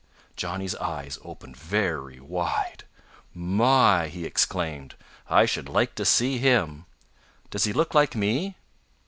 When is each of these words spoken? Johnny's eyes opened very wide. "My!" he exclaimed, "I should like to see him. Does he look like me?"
Johnny's 0.35 0.73
eyes 0.77 1.19
opened 1.23 1.55
very 1.55 2.19
wide. 2.19 2.85
"My!" 3.35 4.07
he 4.07 4.25
exclaimed, 4.25 4.95
"I 5.29 5.45
should 5.45 5.69
like 5.69 5.93
to 5.93 6.05
see 6.05 6.39
him. 6.39 6.87
Does 7.51 7.65
he 7.65 7.71
look 7.73 7.93
like 7.93 8.15
me?" 8.15 8.55